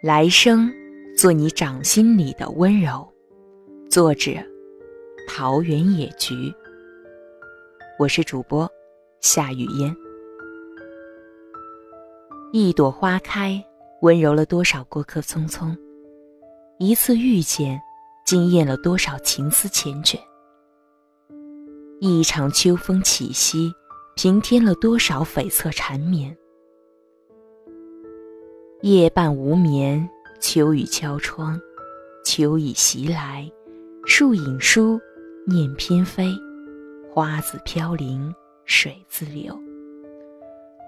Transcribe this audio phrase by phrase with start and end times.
[0.00, 0.72] 来生
[1.16, 3.04] 做你掌心里的温柔。
[3.90, 4.30] 作者：
[5.26, 6.54] 桃源野菊。
[7.98, 8.70] 我是主播
[9.20, 9.92] 夏雨嫣。
[12.52, 13.60] 一朵花开，
[14.02, 15.76] 温柔了多少过客匆匆；
[16.78, 17.80] 一次遇见，
[18.24, 20.16] 惊艳了多少情思缱绻。
[21.98, 23.72] 一场秋风起兮，
[24.14, 26.38] 平添了多少悱恻缠绵。
[28.82, 31.60] 夜半无眠，秋雨敲窗，
[32.24, 33.50] 秋意袭来，
[34.06, 35.00] 树影疏，
[35.44, 36.32] 念翩飞，
[37.12, 38.32] 花自飘零，
[38.66, 39.58] 水自流。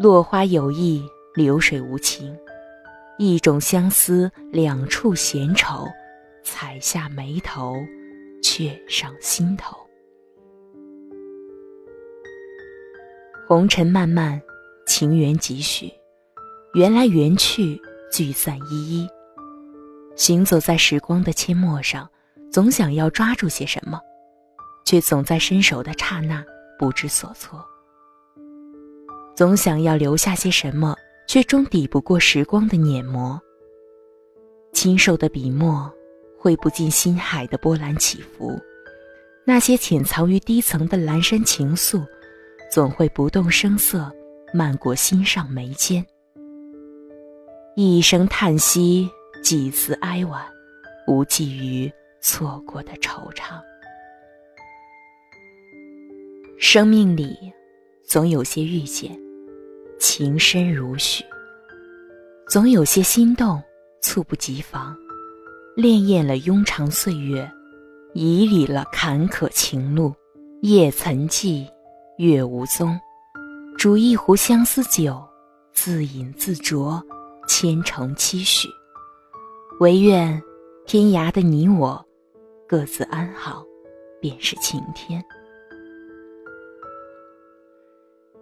[0.00, 1.00] 落花有意，
[1.32, 2.36] 流水无情，
[3.18, 5.86] 一种相思，两处闲愁，
[6.42, 7.76] 采下眉头，
[8.42, 9.76] 却上心头。
[13.46, 14.42] 红尘漫漫，
[14.88, 15.88] 情缘几许。
[16.76, 17.80] 缘来缘去，
[18.12, 19.08] 聚散依依。
[20.14, 22.06] 行走在时光的阡陌上，
[22.52, 23.98] 总想要抓住些什么，
[24.84, 26.44] 却总在伸手的刹那
[26.78, 27.64] 不知所措。
[29.34, 30.94] 总想要留下些什么，
[31.26, 33.40] 却终抵不过时光的碾磨。
[34.74, 35.90] 清瘦的笔墨，
[36.38, 38.60] 绘不尽心海的波澜起伏。
[39.46, 42.04] 那些潜藏于低层的阑珊情愫，
[42.70, 44.12] 总会不动声色，
[44.52, 46.04] 漫过心上眉间。
[47.78, 49.06] 一声叹息，
[49.42, 50.42] 几次哀婉，
[51.06, 53.60] 无济于错过的惆怅。
[56.58, 57.36] 生命里，
[58.02, 59.14] 总有些遇见，
[59.98, 61.22] 情深如许；
[62.48, 63.62] 总有些心动，
[64.00, 64.96] 猝不及防，
[65.76, 67.46] 潋滟了庸长岁月，
[68.14, 70.14] 迤逦了坎坷情路。
[70.62, 71.68] 夜曾记，
[72.16, 72.98] 月无踪，
[73.76, 75.22] 煮一壶相思酒，
[75.74, 76.98] 自饮自酌。
[77.46, 78.68] 千城期许，
[79.78, 80.42] 唯愿
[80.84, 82.04] 天涯的你我
[82.68, 83.64] 各自安好，
[84.20, 85.24] 便是晴天。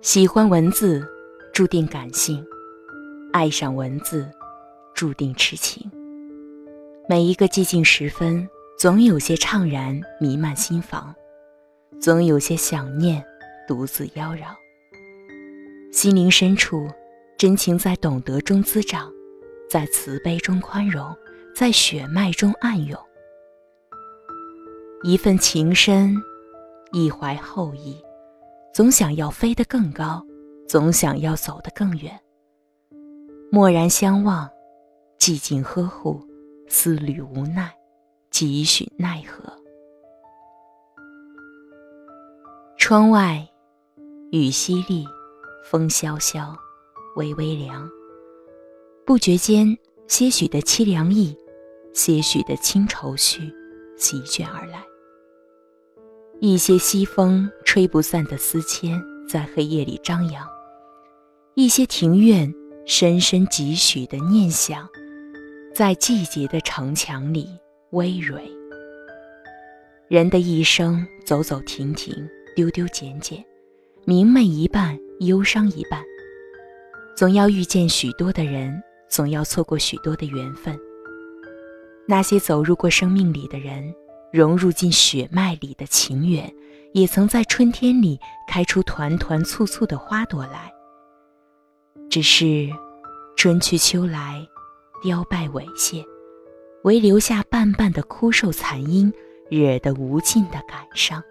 [0.00, 1.06] 喜欢文字，
[1.52, 2.42] 注定感性；
[3.32, 4.26] 爱上文字，
[4.94, 5.90] 注定痴情。
[7.08, 11.14] 每一个寂静时分，总有些怅然弥漫心房，
[12.00, 13.22] 总有些想念
[13.68, 14.46] 独自妖娆。
[15.92, 16.88] 心灵深处。
[17.36, 19.12] 真情在懂得中滋长，
[19.68, 21.14] 在慈悲中宽容，
[21.54, 22.98] 在血脉中暗涌。
[25.02, 26.16] 一份情深，
[26.92, 28.00] 一怀厚意，
[28.72, 30.24] 总想要飞得更高，
[30.68, 32.18] 总想要走得更远。
[33.52, 34.48] 蓦然相望，
[35.18, 36.20] 寂静呵护，
[36.68, 37.70] 思虑无奈，
[38.30, 39.52] 几许奈何？
[42.78, 43.46] 窗外，
[44.30, 45.04] 雨淅沥，
[45.64, 46.56] 风萧萧。
[47.16, 47.88] 微微凉，
[49.06, 51.36] 不觉间，些许的凄凉意，
[51.92, 53.52] 些许的清愁绪，
[53.96, 54.84] 席卷而来。
[56.40, 60.44] 一些西风吹不散的思牵，在黑夜里张扬；
[61.54, 62.52] 一些庭院
[62.84, 64.88] 深深几许的念想，
[65.72, 67.48] 在季节的城墙里
[67.90, 68.42] 葳蕤。
[70.08, 72.12] 人的一生，走走停停，
[72.56, 73.44] 丢丢捡捡，
[74.04, 76.02] 明媚一半，忧伤一半。
[77.16, 80.76] 总要遇见许多的人，总要错过许多的缘分。
[82.08, 83.94] 那些走入过生命里的人，
[84.32, 86.52] 融入进血脉里的情缘，
[86.92, 90.72] 也曾在春天里开出团团簇簇的花朵来。
[92.10, 92.68] 只是，
[93.36, 94.44] 春去秋来，
[95.02, 96.04] 凋败萎谢，
[96.82, 99.12] 唯留下半半的枯瘦残阴，
[99.48, 101.22] 惹得无尽的感伤。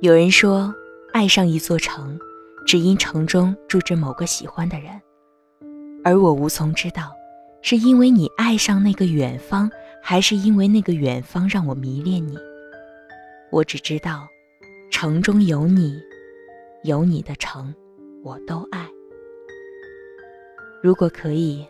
[0.00, 0.74] 有人说，
[1.12, 2.18] 爱上一座城。
[2.66, 5.00] 只因城中住着某个喜欢的人，
[6.04, 7.12] 而我无从知道，
[7.62, 9.70] 是因为你爱上那个远方，
[10.02, 12.38] 还是因为那个远方让我迷恋你。
[13.50, 14.28] 我只知道，
[14.90, 16.00] 城中有你，
[16.84, 17.74] 有你的城，
[18.22, 18.88] 我都爱。
[20.82, 21.66] 如果可以，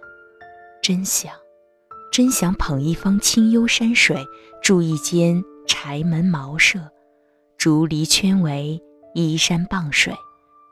[0.83, 1.33] 真想，
[2.13, 4.23] 真想捧一方清幽山水，
[4.63, 6.79] 住一间柴门茅舍，
[7.57, 8.81] 竹篱圈围，
[9.15, 10.15] 依山傍水。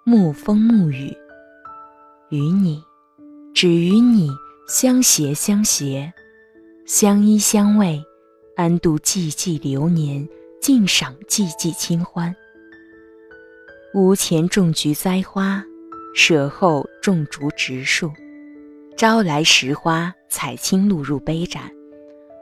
[0.09, 1.15] 沐风沐雨，
[2.31, 2.83] 与你，
[3.55, 4.31] 只与你
[4.67, 6.11] 相携相携，
[6.87, 8.03] 相依相偎，
[8.57, 10.27] 安度寂寂流年，
[10.63, 12.35] 尽赏寂寂清欢。
[13.93, 15.63] 屋前种菊栽花，
[16.15, 18.11] 舍后种竹植树。
[18.97, 21.65] 朝来拾花，采青露入杯盏；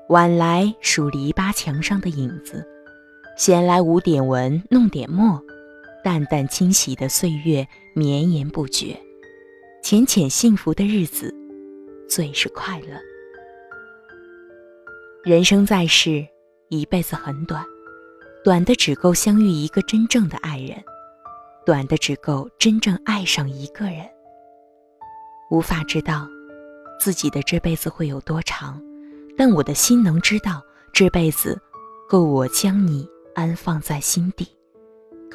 [0.08, 2.64] 晚来数篱笆墙上的影子。
[3.36, 5.42] 闲来无点文，弄点墨。
[6.06, 8.96] 淡淡清洗的岁月绵延不绝，
[9.82, 11.34] 浅浅幸福的日子，
[12.08, 12.96] 最是快乐。
[15.24, 16.24] 人生在世，
[16.68, 17.66] 一辈子很短，
[18.44, 20.80] 短的只够相遇一个真正的爱人，
[21.64, 24.08] 短的只够真正爱上一个人。
[25.50, 26.28] 无法知道
[27.00, 28.80] 自己的这辈子会有多长，
[29.36, 30.62] 但我的心能知道，
[30.92, 31.60] 这辈子
[32.08, 34.46] 够我将你安放在心底，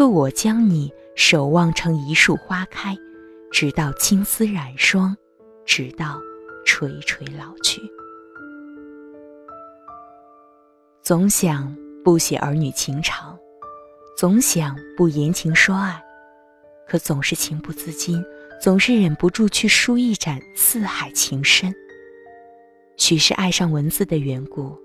[0.01, 2.97] 若我将你守望成一束花开。
[3.51, 5.15] 直到青丝染霜，
[5.63, 6.19] 直到
[6.65, 7.79] 垂垂老去。
[11.03, 13.37] 总想不写儿女情长，
[14.17, 16.01] 总想不言情说爱，
[16.87, 18.25] 可总是情不自禁，
[18.59, 21.71] 总是忍不住去书一展四海情深。
[22.97, 24.75] 许是爱上文字的缘故，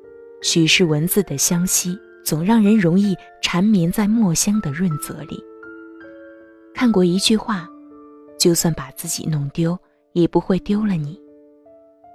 [0.42, 5.43] 许是文字的相惜，总让人容易缠绵在墨香的润泽里。
[6.75, 7.67] 看过一句话。
[8.38, 9.76] 就算把自己弄丢，
[10.12, 11.19] 也不会丢了你。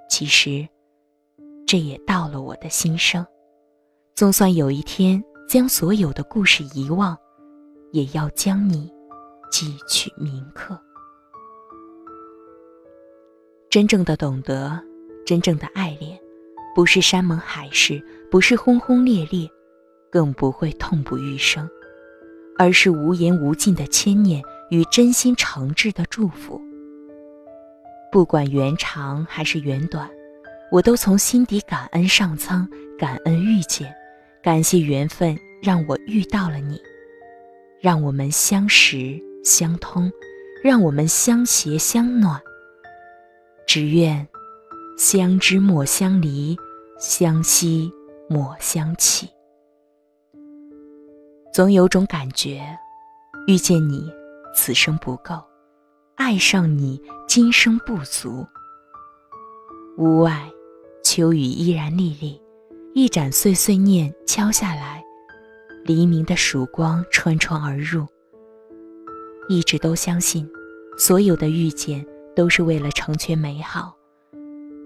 [0.08, 0.66] 其实，
[1.66, 3.26] 这也到了我的心声。
[4.14, 7.18] 总算有一天将所有的故事遗忘，
[7.92, 8.90] 也要将你
[9.52, 10.80] 记取铭刻。
[13.68, 14.80] 真正的懂得，
[15.26, 16.18] 真正的爱恋，
[16.76, 18.00] 不是山盟海誓，
[18.30, 19.50] 不是轰轰烈烈，
[20.12, 21.70] 更不会痛不欲生，
[22.58, 24.44] 而是无言无尽的牵念。
[24.70, 26.62] 与真心诚挚的祝福，
[28.10, 30.10] 不管缘长还是缘短，
[30.72, 32.66] 我都从心底感恩上苍，
[32.98, 33.94] 感恩遇见，
[34.42, 36.82] 感谢缘分让我遇到了你，
[37.82, 40.10] 让我们相识相通，
[40.64, 42.42] 让我们相携相暖。
[43.68, 44.26] 只愿
[44.98, 46.58] 相知莫相离，
[46.98, 47.92] 相惜
[48.30, 49.28] 莫相弃。
[51.54, 52.62] 总有种感觉，
[53.46, 54.10] 遇见你。
[54.54, 55.42] 此生不够，
[56.16, 58.46] 爱上你，今生不足。
[59.98, 60.50] 屋外，
[61.04, 62.38] 秋雨依然沥沥，
[62.94, 65.02] 一盏碎碎念敲下来，
[65.86, 68.06] 黎明的曙光穿窗而入。
[69.48, 70.50] 一直都相信，
[70.98, 72.06] 所有的遇见
[72.36, 73.96] 都是为了成全美好。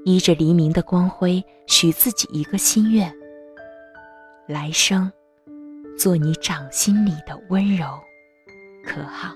[0.03, 3.11] 依着黎明的光辉，许自己一个心愿：
[4.47, 5.11] 来生，
[5.97, 7.85] 做你掌心里的温柔，
[8.83, 9.33] 可好？